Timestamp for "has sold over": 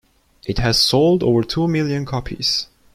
0.57-1.43